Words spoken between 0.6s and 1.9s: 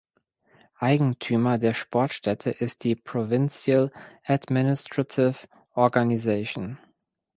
Eigentümer der